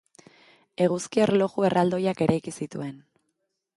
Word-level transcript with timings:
Eguzki 0.85 1.21
erloju 1.25 1.67
erraldoiak 1.69 2.25
eraiki 2.29 2.57
zituen. 2.63 2.97